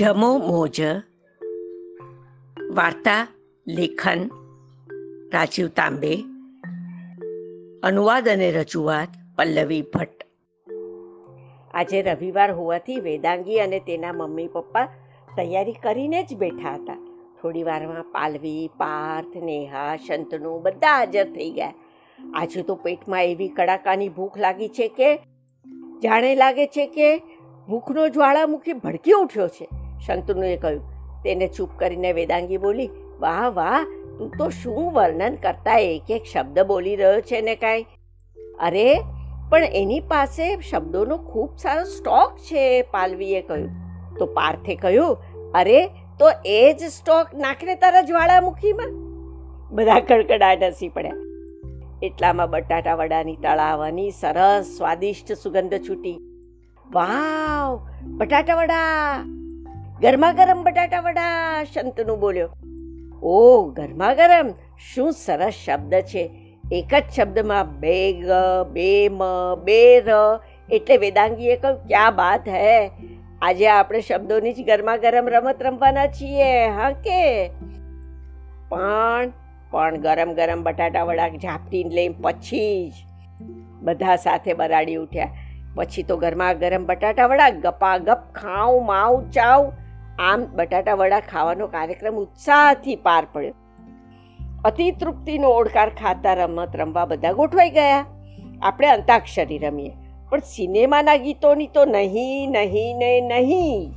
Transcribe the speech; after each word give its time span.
જમો 0.00 0.38
મોજ. 0.38 0.80
વાર્તા, 2.74 3.28
લેખન, 3.68 4.30
રાજીવ 5.32 5.68
તાંબે. 5.68 6.24
અનુવાદ 7.82 8.28
અને 8.28 8.50
રજૂઆત, 8.50 9.08
પલ્લવી 9.36 9.82
ભટ્ટ. 9.82 10.26
આજે 11.74 12.02
રવિવાર 12.02 12.52
હોવાથી 12.52 12.96
વેદાંગી 12.96 13.60
અને 13.60 13.80
તેના 13.80 14.12
મમ્મી 14.12 14.46
પપ્પા 14.46 14.84
તૈયારી 15.36 15.72
કરીને 15.72 16.22
જ 16.22 16.36
બેઠા 16.36 16.74
હતા. 16.74 16.96
થોડી 17.42 17.62
વારમાં 17.62 18.02
પાલવી, 18.02 18.70
પાર્થ, 18.76 19.36
નેહા 19.36 19.96
શંતનુ 19.96 20.58
બધા 20.58 20.96
હાજર 20.96 21.24
થઈ 21.24 21.50
ગયા. 21.50 21.74
આજે 22.34 22.62
તો 22.62 22.74
પેટમાં 22.74 23.24
એવી 23.24 23.48
કડાકાની 23.48 24.08
ભૂખ 24.08 24.38
લાગી 24.38 24.68
છે 24.68 24.88
કે, 24.88 25.16
જાણે 26.02 26.34
લાગે 26.34 26.66
છે 26.66 26.86
કે, 26.86 27.18
ભૂખનો 27.68 28.08
જ્વાળામુખી 28.08 28.72
ભડકી 28.72 29.12
ઉઠ્યો 29.12 29.48
છે. 29.48 29.68
શંતનુએ 30.06 30.56
કહ્યું. 30.56 31.00
તેને 31.22 31.46
ચૂપ 31.46 31.70
કરીને 31.76 32.12
વેદાંગી 32.12 32.56
બોલી, 32.56 32.90
વાહ 33.20 33.50
વાહ, 33.50 33.84
તું 34.18 34.30
તો 34.38 34.48
શું 34.48 34.92
વર્ણન 34.92 35.34
કરતા 35.34 35.78
એક 35.78 36.10
એક 36.10 36.24
શબ્દ 36.24 36.60
બોલી 36.60 36.96
રહ્યો 36.96 37.20
છે 37.20 37.40
ને 37.40 37.54
કાંઈ? 37.54 37.82
અરે, 38.58 39.02
પણ 39.50 39.64
એની 39.64 40.00
પાસે 40.00 40.60
શબ્દોનો 40.60 41.16
ખૂબ 41.16 41.56
સારો 41.56 41.84
સ્ટોક 41.84 42.36
છે, 42.36 42.82
પાલવીએ 42.82 43.40
કહ્યું. 43.40 43.70
તો 44.18 44.26
પાર્થે 44.26 44.74
કહ્યું, 44.74 45.18
અરે, 45.52 45.86
તો 46.18 46.30
એ 46.44 46.72
જ 46.72 46.82
સ્ટોક 46.82 47.26
નાખને 47.34 47.74
તારા 47.74 48.00
જ્વાળામુખીમાં? 48.00 48.90
બધા 49.74 50.00
કડકડાટ 50.00 50.62
હસી 50.62 50.88
પડ્યા. 50.88 51.12
એટલામાં 52.02 52.50
બટાટા 52.50 52.94
વડાની 52.94 53.36
તળાવની 53.36 54.10
સરસ 54.10 54.64
સ્વાદિષ્ટ 54.64 55.32
સુગંધ 55.32 55.74
છૂટી. 55.78 56.20
વાવ, 56.92 57.88
બટાટા 58.02 58.54
વડા! 58.54 59.39
ગરમા 60.02 60.32
ગરમ 60.32 60.62
બટાટા 60.62 61.00
વડા 61.00 61.64
શંતનુ 61.64 62.16
બોલ્યો. 62.16 62.48
ઓ 63.22 63.64
ગરમા 63.64 64.14
ગરમ 64.14 64.50
શું 64.94 65.12
સરસ 65.12 65.52
શબ્દ 65.66 65.94
છે. 65.94 66.30
એક 66.72 66.94
જ 66.94 67.12
શબ્દમાં 67.16 67.80
બે 67.80 68.12
ગ, 68.12 68.26
બે 68.72 69.08
મ, 69.08 69.22
બે 69.64 70.00
ર, 70.00 70.08
એટલે 70.72 70.96
વેદાંગીએ 70.96 71.56
કહ્યું, 71.56 71.86
ક્યાં 71.86 72.14
બાત 72.14 72.48
હે? 72.48 72.90
આજે 73.42 73.68
આપણે 73.68 74.00
શબ્દોની 74.00 74.52
જ 74.52 74.66
ગરમા 74.66 74.96
ગરમ 74.96 75.28
રમત 75.28 75.62
રમવાના 75.62 76.06
છીએ, 76.06 76.66
હા 76.66 76.90
કે? 76.90 77.50
પણ 78.68 79.32
પણ 79.70 79.96
ગરમ 79.96 80.32
ગરમ 80.32 80.62
બટાટા 80.62 81.02
વડા 81.02 81.28
ઝાપટીને 81.28 81.94
લઈને 81.94 82.14
પછી 82.20 82.90
જ. 82.90 82.92
બધા 83.82 84.16
સાથે 84.16 84.54
બરાડી 84.54 84.94
ઉઠ્યા. 84.94 85.28
પછી 85.74 86.02
તો 86.02 86.16
ગરમા 86.16 86.52
ગરમ 86.52 86.86
બટાટા 86.86 87.26
વડા 87.26 87.50
ગપા 87.50 87.98
ગપ 87.98 88.32
ખાઉં, 88.34 88.86
માઉ 88.86 89.30
ચાવ 89.30 89.72
આમ 90.20 90.44
બટાટા 90.44 90.94
વડા 90.94 91.20
ખાવાનો 91.20 91.66
કાર્યક્રમ 91.66 92.16
ઉત્સાહથી 92.16 92.96
પાર 92.96 93.26
પડ્યો. 93.32 93.54
અતિ 94.64 94.90
તૃપ્તિનો 94.90 95.48
ઓડકાર 95.48 95.88
ખાતા 95.88 96.34
રમત 96.34 96.76
રમવા 96.76 97.04
બધા 97.04 97.32
ગોઠવાઈ 97.32 97.70
ગયા. 97.70 98.04
આપણે 98.62 98.88
અંતાક્ષરી 98.88 99.58
રમીએ, 99.58 99.92
પણ 100.30 100.38
સિનેમાના 100.38 101.16
ગીતોની 101.16 101.66
તો 101.66 101.84
નહીં 101.84 102.50
નહીં, 102.50 102.98
ને 102.98 103.20
નહીં. 103.20 103.92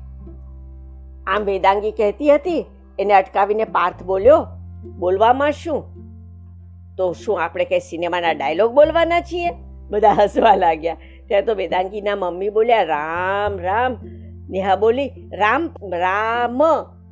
આમ 1.28 1.44
વેદાંગી 1.44 1.92
કહેતી 1.92 2.34
હતી, 2.36 2.66
એને 3.00 3.14
અટકાવીને 3.14 3.64
પાર્થ 3.64 4.04
બોલ્યો, 4.04 4.48
બોલવામાં 5.00 5.52
શું? 5.52 5.84
તો 6.98 7.14
શું 7.14 7.44
આપણે 7.44 7.66
કંઈ 7.66 7.80
સિનેમાના 7.80 8.32
ડાયલોગ 8.32 8.72
બોલવાના 8.72 9.22
છીએ? 9.22 9.50
બધા 9.90 10.12
હસવા 10.12 10.56
લાગ્યા. 10.56 10.98
ત્યાં 11.28 11.46
તો 11.46 11.54
વેદાંગીના 11.54 12.16
મમ્મી 12.16 12.50
બોલ્યા, 12.50 12.84
રામ 12.84 13.60
રામ 13.60 13.98
નેહા 14.50 14.76
બોલી, 14.76 15.30
રામ 15.34 15.76
રામ, 15.94 16.62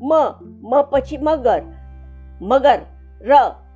મ 0.01 0.13
મ 0.41 0.81
પછી 0.81 1.17
મગર 1.17 1.61
મગર, 2.41 2.79
ર 3.21 3.31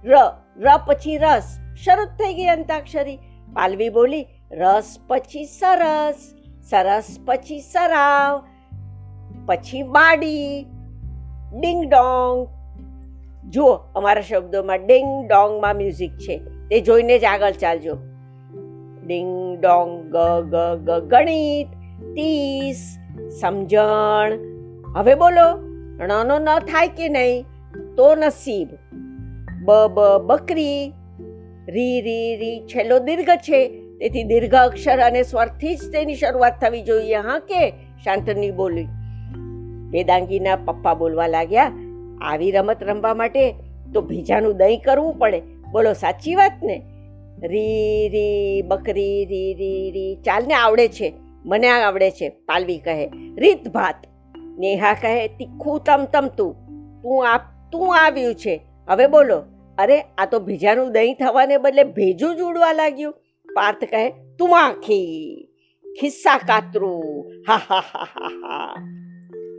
ર 0.05 0.15
ર 0.57 0.77
પછી 0.85 1.17
રસ. 1.17 1.59
શરૂ 1.75 2.05
થઈ 2.05 2.33
ગઈ 2.33 2.45
અંતાક્ષરી. 2.45 3.17
પાલવી 3.53 3.89
બોલી, 3.89 4.27
રસ 4.51 4.97
પછી 5.07 5.45
સરસ 5.45 6.33
સરસ 6.63 7.17
પછી 7.25 7.59
સરાવ, 7.59 8.43
પછી 9.45 9.81
વાડી 9.81 10.65
ડિંગ 11.59 11.85
ડોંગ. 11.85 12.47
જુઓ, 13.49 13.73
અમારા 13.73 14.21
શબ્દોમાં 14.21 14.85
ડિંગ 14.85 15.27
ડોંગમાં 15.27 15.75
મ્યુઝિક 15.75 16.17
છે. 16.17 16.37
તે 16.37 16.81
જોઈને 16.81 17.19
જ 17.19 17.23
આગળ 17.23 17.51
ચાલજો. 17.51 17.97
ડિંગ 19.05 19.59
ડોંગ, 19.59 20.13
ગ 20.13 20.15
ગ 20.51 20.85
ગ, 20.85 20.89
ગણિત 20.89 21.67
તીસ 22.15 22.97
સમજણ. 23.29 24.37
હવે 24.95 25.15
બોલો 25.15 25.57
ણનો 26.05 26.39
ન 26.39 26.59
થાય 26.59 26.87
કે 26.87 27.09
નહીં? 27.09 27.45
તો 27.95 28.15
નસીબ. 28.15 28.67
બ 29.65 29.71
બ, 29.87 29.99
બકરી. 30.17 30.93
રી 31.69 32.01
રી 32.01 32.35
રી, 32.35 32.59
છેલ્લો 32.59 32.99
દીર્ઘ 32.99 33.29
છે. 33.29 33.67
તેથી 33.99 34.23
દીર્ઘ 34.23 34.55
અક્ષર 34.55 34.99
અને 34.99 35.23
સ્વરથી 35.23 35.75
જ 35.75 35.91
તેની 35.91 36.15
શરૂઆત 36.15 36.53
થવી 36.61 36.81
જોઈએ. 36.81 37.15
હા 37.15 37.39
કે? 37.39 37.69
શાંતની 38.03 38.51
બોલી. 38.51 38.87
વેદાંગીના 39.89 40.55
પપ્પા 40.55 40.93
બોલવા 40.93 41.27
લાગ્યા, 41.27 41.71
આવી 42.21 42.51
રમત 42.51 42.83
રમવા 42.83 43.13
માટે 43.13 43.51
તો 43.93 44.01
ભીજાનું 44.01 44.57
દહીં 44.57 44.81
કરવું 44.81 45.13
પડે. 45.13 45.39
બોલો, 45.71 45.93
સાચી 45.93 46.35
વાત 46.35 46.51
ને 46.63 46.83
રી 47.43 48.09
રી, 48.09 48.61
બકરી, 48.61 49.25
રી 49.25 49.53
રી 49.53 49.91
રી, 49.91 50.15
ચાલને 50.15 50.53
આવડે 50.53 50.87
છે. 50.87 51.13
મને 51.45 51.67
આવડે 51.67 52.11
છે, 52.11 52.29
પાલવી 52.29 52.77
કહે. 52.77 53.09
રીત 53.37 53.67
ભાત. 53.67 53.95
નેહા 54.37 54.93
કહે, 54.93 55.27
તીખું 55.27 55.83
તમ 55.83 56.05
તમ 56.13 56.27
તું. 56.27 56.53
તું 57.01 57.27
આપ 57.27 57.41
તું 57.71 57.97
આવ્યું 57.97 58.35
છે. 58.35 58.61
હવે 58.89 59.07
બોલો, 59.07 59.43
અરે, 59.77 60.01
આ 60.17 60.25
તો 60.25 60.39
ભીજાનું 60.39 60.91
દહીં 60.91 61.15
થવાને 61.15 61.57
બદલે 61.57 61.83
ભેજું 61.83 62.35
જ 62.35 62.41
ઉડવા 62.41 62.71
લાગ્યું. 62.73 63.13
પાર્થ 63.55 63.83
કહે, 63.83 64.09
તું 64.09 64.59
આખી 64.59 65.35
ખિસ્સા 65.99 66.37
કાતરું. 66.37 67.31
હા 67.47 67.55
હા 67.55 67.79
હા 67.79 68.07
હા 68.15 68.27
હા. 68.27 68.73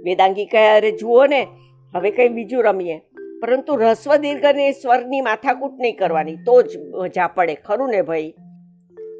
વેદાંગી 0.04 0.47
કહે, 0.47 0.68
અરે, 0.68 0.91
જુઓ 0.91 1.26
ને, 1.26 1.47
હવે 1.94 2.10
કંઈ 2.10 2.28
બીજું 2.28 2.64
રમીએ. 2.64 2.98
પરંતુ 3.42 3.76
રસ્વ 3.76 4.16
દીર્ઘને 4.16 4.72
સ્વરની 4.72 5.20
માથાકૂટ 5.20 5.72
નહીં 5.80 5.97
કરવાની, 5.97 6.36
તો 6.36 6.62
જ 6.62 6.76
મજા 6.76 7.26
પડે, 7.26 7.54
ખરું 7.54 7.91
ને 7.91 8.03
ભાઈ? 8.03 8.34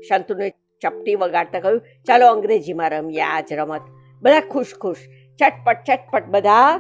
શાંતુને 0.09 0.53
ચપટી 0.87 1.15
વગાડતા 1.15 1.61
કહ્યું, 1.61 1.81
ચાલો 2.07 2.27
અંગ્રેજીમાં 2.27 2.91
રમીએ 2.91 3.21
આજ 3.21 3.53
રમત. 3.53 3.81
બધા 4.23 4.41
ખુશ 4.41 4.75
ખુશ, 4.81 4.97
ચટપટ 5.39 5.85
ચટપટ 5.87 6.29
બધા 6.29 6.79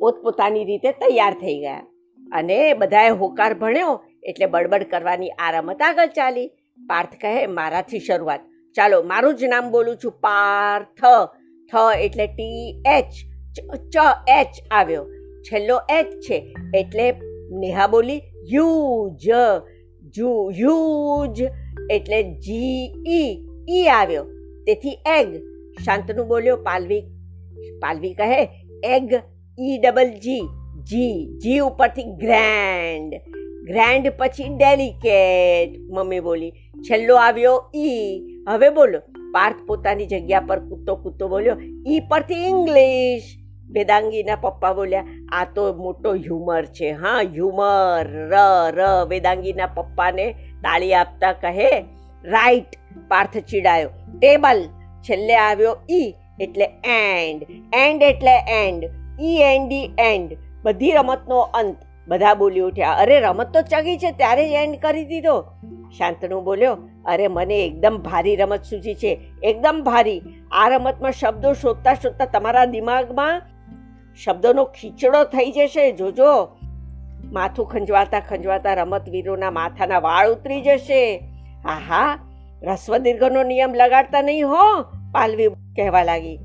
પોતપોતાની 0.00 0.64
રીતે 0.64 0.92
તૈયાર 0.92 1.34
થઈ 1.34 1.58
ગયા. 1.58 1.86
અને 2.32 2.74
બધાએ 2.74 3.10
હોકાર 3.10 3.54
ભણ્યો 3.54 4.00
એટલે 4.22 4.46
બડબડ 4.46 4.82
કરવાની 4.82 5.28
આ 5.28 5.50
રમત 5.50 5.82
આગળ 5.82 6.06
ચાલી. 6.06 6.48
પાર્થ 6.86 7.14
કહે, 7.20 7.46
મારાથી 7.46 8.00
શરૂઆત. 8.00 8.40
ચાલો, 8.74 9.02
મારું 9.02 9.34
જ 9.34 9.44
નામ 9.44 9.70
બોલું 9.70 9.96
છું 9.96 10.12
પાર્થ. 10.12 11.04
થ 11.72 11.96
એટલે 12.00 12.26
ટી 12.26 12.82
એચ, 12.86 13.10
ચ 13.92 13.96
એચ 14.28 14.52
આવ્યો. 14.70 15.06
છેલ્લો 15.42 15.80
એચ 15.90 16.06
છે, 16.06 16.54
એટલે 16.74 17.12
નેહા 17.50 17.86
બોલી 17.86 18.22
યુજ 18.52 19.26
જુ 20.16 20.50
યુજ 20.50 21.42
એટલે 21.90 22.18
જી 22.44 22.92
ઈ 23.18 23.30
ઈ 23.76 23.86
આવ્યો. 23.98 24.26
તેથી 24.66 24.98
એગ 25.16 25.30
શાંતનુ 25.84 26.24
બોલ્યો 26.30 26.56
પાલવી. 26.68 27.02
પાલવી 27.82 28.14
કહે 28.14 28.40
એગ 28.94 29.10
ઈ 29.58 29.78
ડબલ 29.78 30.10
જી 30.24 30.44
જી 30.88 31.18
જી 31.42 31.60
ઉપરથી 31.60 32.08
ગ્રેન્ડ 32.22 33.12
ગ્રેન્ડ 33.68 34.06
પછી 34.18 34.48
ડેલિકેટ 34.50 35.72
મમ્મી 35.94 36.20
બોલી, 36.26 36.52
છેલ્લો 36.84 37.16
આવ્યો 37.20 37.56
ઈ 37.74 38.04
હવે 38.48 38.70
બોલો, 38.76 39.00
પાર્થ 39.32 39.60
પોતાની 39.66 40.06
જગ્યા 40.06 40.46
પર 40.48 40.60
કૂદતો 40.68 40.96
કૂદતો 41.02 41.28
બોલ્યો 41.28 41.56
ઈ 41.86 42.00
પરથી 42.10 42.46
ઇંગ્લિશ 42.52 43.28
વેદાંગીના 43.74 44.40
પપ્પા 44.44 44.74
બોલ્યા 44.74 45.08
આ 45.32 45.44
તો 45.44 45.74
મોટો 45.74 46.14
હ્યુમર 46.14 46.64
છે, 46.64 46.90
હા 46.90 47.20
હ્યુમર 47.20 48.06
ર 48.06 48.34
ર, 48.70 49.06
વેદાંગીના 49.08 49.66
પપ્પાને 49.66 50.32
તાળી 50.32 50.94
આપતા 50.94 51.32
કહે 51.32 51.84
રાઈટ 52.24 52.64
પાર્થ 53.08 53.38
ચીડાયો. 53.38 53.90
ટેબલ 54.18 54.68
છેલ્લે 55.02 55.36
આવ્યો 55.36 55.76
ઈ 55.90 56.14
એટલે 56.40 56.64
એન્ડ 56.84 57.46
એન્ડ 57.72 58.02
એટલે 58.02 58.66
એન્ડ 58.66 58.84
ઈ 59.20 59.36
એન્ડ 59.42 59.72
ઈ 59.72 59.90
એન્ડ 59.98 60.36
બધી 60.64 60.92
રમતનો 60.92 61.38
અંત. 61.38 61.76
બધા 62.08 62.34
બોલી 62.34 62.60
ઉઠ્યા, 62.60 62.92
અરે, 62.92 63.20
રમત 63.20 63.54
તો 63.54 63.62
ચગી 63.62 63.98
છે, 63.98 64.10
ત્યારે 64.10 64.48
જ 64.48 64.52
એન્ડ 64.52 64.76
કરી 64.78 65.04
દીધો. 65.04 65.44
શાંતનુ 65.98 66.40
બોલ્યો, 66.40 66.76
અરે, 67.04 67.28
મને 67.28 67.66
એકદમ 67.66 67.96
ભારી 67.96 68.36
રમત 68.36 68.62
સૂચી 68.62 68.94
છે, 68.94 69.20
એકદમ 69.42 69.82
ભારી. 69.84 70.22
આ 70.52 70.68
રમતમાં 70.68 71.12
શબ્દો 71.12 71.52
શોધતા 71.52 71.94
શોધતા 71.94 72.24
તમારા 72.24 72.64
દિમાગમાં 72.64 73.42
શબ્દોનો 74.24 74.64
ખીચડો 74.64 75.24
થઈ 75.24 75.52
જશે, 75.52 75.92
જોજો. 75.92 76.32
માથું 77.32 77.66
ખંજવાતા 77.66 78.20
ખંજવાતા 78.20 78.74
રમતવીરોના 78.74 79.50
માથાના 79.50 79.98
વાળ 79.98 80.32
ઉતરી 80.32 80.60
જશે. 80.60 81.22
આહા 81.64 82.18
રસ્વ 82.62 82.96
દીર્ઘનો 82.96 83.42
નિયમ 83.42 83.74
લગાડતા 83.74 84.22
નહીં 84.22 84.46
હો, 84.46 84.82
પાલવી 85.12 85.48
કહેવા 85.48 86.02
લાગી. 86.02 86.38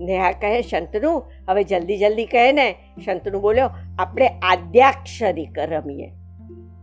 નેહા 0.00 0.30
કહે, 0.32 0.62
શંતનુ, 0.62 1.12
હવે 1.48 1.64
જલ્દી 1.64 1.98
જલ્દી 1.98 2.26
કહે 2.26 2.52
ને. 2.52 2.74
શંતનુ 3.04 3.40
બોલ્યો, 3.40 3.70
આપણે 3.98 4.28
આદ્યાક્ષરી 4.42 5.48
રમીએ 5.58 6.12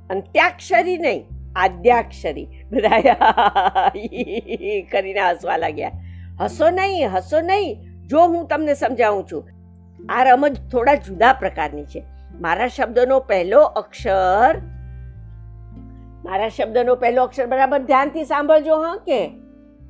અંત્યાક્ષરી 0.10 0.98
નહીં, 0.98 1.26
આદ્યાક્ષરી. 1.56 2.48
બધા 2.72 3.02
કરીને 4.92 5.22
હસવા 5.22 5.58
લાગ્યા. 5.58 5.92
હસો 6.40 6.70
નહીં 6.70 7.10
હસો 7.10 7.42
નહીં. 7.42 7.78
જો 8.08 8.22
હું 8.22 8.48
તમને 8.48 8.74
સમજાવું 8.74 9.26
છું 9.32 9.44
આ 10.10 10.24
રમત 10.24 10.54
થોડા 10.72 10.96
જુદા 10.96 11.34
પ્રકારની 11.34 11.86
છે. 11.86 12.04
મારા 12.42 12.68
શબ્દનો 12.68 13.20
પહેલો 13.20 13.62
અક્ષર, 13.62 14.58
મારા 16.26 16.50
શબ્દનો 16.50 16.96
પહેલો 16.96 17.24
અક્ષર 17.24 17.46
બરાબર 17.46 17.80
ધ્યાનથી 17.80 18.24
સાંભળજો, 18.24 18.84
હા, 18.84 18.96
કે 18.96 19.28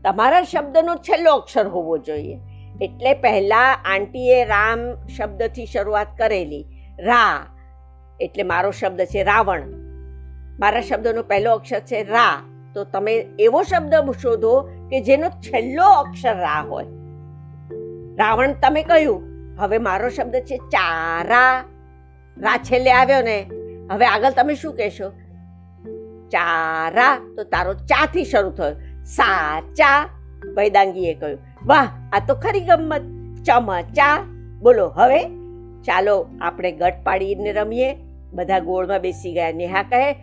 તમારા 0.04 0.44
શબ્દનો 0.44 0.96
છેલ્લો 0.96 1.34
અક્ષર 1.34 1.68
હોવો 1.68 1.98
જોઈએ. 1.98 2.40
એટલે 2.82 3.14
પહેલા 3.14 3.78
આંટીએ 3.86 4.46
રામ 4.46 5.08
શબ્દથી 5.08 5.66
શરૂઆત 5.66 6.08
કરેલી. 6.18 6.66
રા, 7.00 7.46
એટલે 8.20 8.44
મારો 8.44 8.72
શબ્દ 8.72 9.02
છે 9.02 9.24
રાવણ. 9.24 9.62
મારા 10.60 10.82
શબ્દનો 10.82 11.24
પહેલો 11.24 11.52
અક્ષર 11.52 11.80
છે 11.80 12.04
રા. 12.04 12.42
તો 12.74 12.84
તમે 12.84 13.16
એવો 13.40 13.64
શબ્દ 13.64 14.12
શોધો 14.12 14.62
કે 14.62 15.02
જેનો 15.02 15.30
છેલ્લો 15.30 15.84
અક્ષર 15.84 16.36
રા 16.36 16.62
હોય. 16.62 16.86
રાવણ, 18.16 18.54
તમે 18.54 18.84
કહ્યું 18.84 19.35
હવે 19.58 19.78
મારો 19.78 20.10
શબ્દ 20.10 20.36
છે 20.36 20.58
ચારા. 20.58 21.64
રા 22.38 22.58
છેલ્લે 22.58 22.92
આવ્યો 22.92 23.22
ને, 23.22 23.50
હવે 23.92 24.06
આગળ 24.06 24.30
તમે 24.30 24.56
શું 24.56 24.76
કહેશો? 24.76 25.10
ચારા. 26.30 27.34
તો 27.36 27.44
તારો 27.44 27.74
ચા 27.74 28.06
થી 28.06 28.26
શરૂ 28.26 28.50
થયો. 28.50 28.76
સાચા, 29.04 30.10
વૈદાંગીએ 30.58 31.14
કહ્યું. 31.14 31.40
વાહ, 31.66 31.88
આ 32.14 32.20
તો 32.28 32.36
ખરી 32.36 32.60
ગમત. 32.60 33.02
ચમચા. 33.46 34.24
બોલો, 34.62 34.90
હવે 34.90 35.24
ચાલો 35.82 36.28
આપણે 36.42 36.72
ગટ 36.72 36.94
પાડીને 37.04 37.52
રમીએ. 37.52 37.98
બધા 38.34 38.60
ગોળમાં 38.60 39.02
બેસી 39.02 39.34
ગયા. 39.34 39.52
નેહા 39.52 39.84
કહે, 39.84 40.14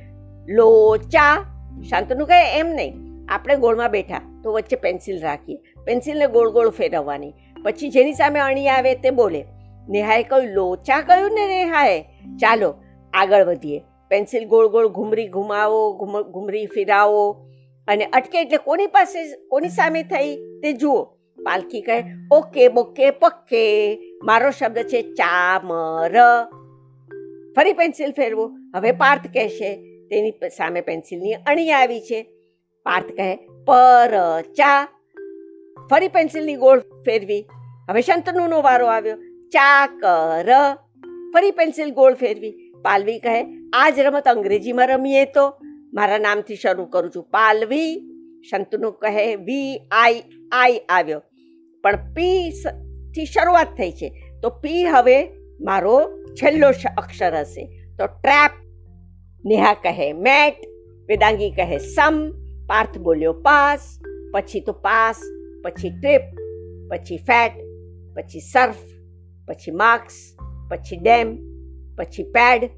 લોચા. 0.49 1.45
શાંતનુ 1.89 2.27
કહે, 2.27 2.59
એમ 2.59 2.67
નહીં. 2.67 2.95
આપણે 3.29 3.57
ગોળમાં 3.57 3.91
બેઠા. 3.91 4.41
તો 4.45 4.53
વચ્ચે 4.53 4.77
પેન્સિલ 4.77 5.21
રાખીએ. 5.21 5.57
પેન્સિલને 5.85 6.27
ગોળ 6.27 6.51
ગોળ 6.51 6.69
ફેરવવાની. 6.69 7.33
પછી 7.63 7.89
જેની 7.89 8.13
સામે 8.13 8.41
અણી 8.41 8.69
આવે 8.69 8.95
તે 8.95 9.11
બોલે, 9.11 9.45
નેહાએ 9.89 10.23
કહ્યું, 10.23 10.55
લોચા 10.55 11.01
કહ્યું 11.01 11.31
ને 11.31 11.47
નેહાએ? 11.47 12.03
ચાલો, 12.41 12.75
આગળ 13.13 13.45
વધીએ. 13.45 13.83
પેન્સિલ 14.09 14.45
ગોળ 14.45 14.69
ગોળ 14.69 14.89
ઘુમરી 14.89 15.29
ઘુમાવો, 15.29 15.93
ઘુમ- 15.93 16.25
ઘુમરી 16.25 16.67
ફેરાવો. 16.67 17.31
અને 17.89 18.05
અટકે 18.05 18.41
એટલે 18.41 18.57
કોની 18.57 18.87
પાસે, 18.87 19.47
કોની 19.49 19.69
સામે 19.69 20.03
થઈ 20.03 20.37
તે 20.37 20.73
જુઓ. 20.73 21.03
પાલખી 21.43 21.81
કહે, 21.81 22.05
ઓકે, 22.33 22.69
બોકે, 22.69 23.11
પક્કે. 23.11 23.99
મારો 24.25 24.51
શબ્દ 24.51 24.79
છે 24.79 25.03
ચામર. 25.03 26.13
ફરી 27.57 27.73
પેન્સિલ 27.73 28.13
ફેરવો. 28.13 28.51
હવે 28.75 28.93
પાર્થ 28.93 29.27
કહેશે, 29.27 29.75
તેની 30.07 30.31
સામે 30.31 30.81
પેન્સિલની 30.81 31.33
અણી 31.33 31.71
આવી 31.71 32.01
છે. 32.01 32.23
પાર્થ 32.83 33.07
કહે 33.07 33.37
પર 33.67 34.41
ચા 34.41 34.89
ફરી 35.91 36.09
પેન્સિલની 36.09 36.55
ગોળ 36.55 36.83
ફેરવી. 37.05 37.47
હવે 37.89 38.01
શંતનુનો 38.01 38.63
વારો 38.63 38.87
આવ્યો. 38.87 39.17
ચા 39.49 39.87
કર. 39.87 40.75
ફરી 41.35 41.51
પેન્સિલ 41.51 41.91
ગોળ 41.91 42.15
ફેરવી. 42.15 42.73
પાલવી 42.83 43.19
કહે 43.19 43.47
આ 43.73 43.91
જ 43.91 43.99
રમત 43.99 44.29
અંગ્રેજીમાં 44.29 44.87
રમીએ 44.87 45.25
તો. 45.25 45.57
મારા 45.95 46.19
નામથી 46.19 46.57
શરૂ 46.57 46.85
કરું 46.85 47.11
છું. 47.11 47.23
પાલવી. 47.23 48.09
શંતનુ 48.51 48.91
કહે, 48.91 49.37
વી 49.37 49.79
આઈ 49.91 50.23
આઈ 50.53 50.79
આવ્યો. 50.79 51.23
પણ 51.83 52.15
પી 52.15 52.51
થી 53.15 53.25
શરૂઆત 53.25 53.67
થઈ 53.79 53.91
છે. 53.91 54.33
તો 54.43 54.51
પી 54.51 54.85
હવે 54.85 55.29
મારો 55.61 56.25
છેલ્લો 56.35 56.69
અક્ષર 56.99 57.35
હશે. 57.35 57.65
તો 57.99 58.07
ટ્રેપ. 58.07 58.51
નેહા 59.45 59.75
કહે, 59.75 60.13
મેટ. 60.13 60.55
વેદાંગી 61.09 61.51
કહે, 61.51 61.79
સમ. 61.79 62.31
પાર્થ 62.67 62.99
બોલ્યો, 62.99 63.33
પાસ. 63.33 63.99
પછી 64.33 64.61
તો 64.61 64.73
પાસ, 64.73 65.17
પછી 65.65 65.91
ટ્રીપ. 65.91 66.21
પછી 66.93 67.17
ફેટ 67.17 67.53
પછી 68.17 68.41
સર્ફ 68.41 68.77
પછી 69.49 69.71
માર્ક્સ 69.71 70.15
પછી 70.71 70.97
ડેમ 70.97 71.37
પછી 71.97 72.23
પેડ 72.23 72.71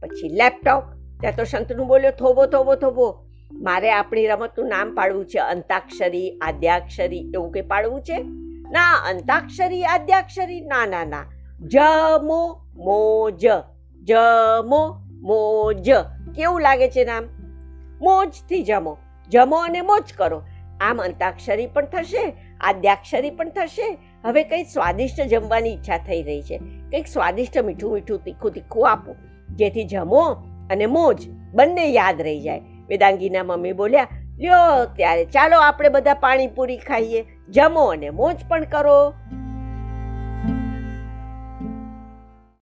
પછી 0.00 0.28
લેપટોપ 0.28 0.82
ત્યાં 1.20 1.36
તો 1.36 1.44
શંતનુ 1.44 1.84
બોલ્યો, 1.84 2.10
થોભો 2.10 2.46
થોભો 2.46 2.74
થોભો. 2.74 3.24
મારે 3.52 3.92
આપણી 3.92 4.26
રમતનું 4.26 4.68
નામ 4.68 4.94
પાડવું 4.94 5.26
છે, 5.26 5.38
અંતાક્ષરી, 5.38 6.38
આદ્યાક્ષરી, 6.38 7.30
એવું 7.34 7.52
કંઈ 7.52 7.62
પાડવું 7.62 8.02
છે? 8.02 8.22
ના, 8.70 8.92
અંતાક્ષરી, 8.92 9.84
આદ્યાક્ષરી, 9.84 10.60
ના 10.60 10.86
ના 10.86 11.04
ના. 11.04 11.24
જમો 11.60 12.66
મોજ. 12.74 13.46
જમો 14.02 15.06
મોજ. 15.10 15.90
કેવું 16.36 16.60
લાગે 16.60 16.88
છે 16.88 17.04
નામ? 17.04 17.24
મોજથી 18.00 18.62
જમો. 18.62 18.96
જમો 19.28 19.56
અને 19.56 19.80
મોજ 19.80 20.02
કરો. 20.16 20.42
આમ 20.80 21.02
અંતાક્ષરી 21.02 21.66
પણ 21.66 21.84
થશે 21.84 22.36
આદ્યાક્ષરી 22.60 23.30
પણ 23.30 23.48
થશે. 23.48 23.98
હવે 24.24 24.44
કંઈક 24.44 24.66
સ્વાદિષ્ટ 24.66 25.20
જમવાની 25.20 25.74
ઈચ્છા 25.74 25.98
થઈ 25.98 26.22
રહી 26.22 26.42
છે. 26.42 26.58
કંઈક 26.58 27.06
સ્વાદિષ્ટ 27.06 27.58
મીઠું 27.58 27.92
મીઠું 27.92 28.24
તીખું 28.24 28.52
તીખું 28.52 28.90
આપો. 28.90 29.14
જેથી 29.50 29.84
જમો 29.84 30.30
અને 30.70 30.86
મોજ 30.86 31.28
બંને 31.54 31.86
યાદ 31.86 32.22
રહી 32.22 32.40
જાય. 32.40 32.60
વેદાંગીના 32.88 33.44
મમ્મી 33.44 33.72
બોલ્યા, 33.72 34.08
લ્યો, 34.38 34.84
ત્યારે 34.96 35.24
ચાલો 35.24 35.60
આપણે 35.60 35.88
બધા 35.88 36.14
પાણીપુરી 36.14 36.76
ખાઈએ. 36.76 37.24
જમો 37.48 37.84
અને 37.84 38.10
મોજ 38.10 38.36
પણ 38.48 38.64
કરો. 38.64 39.12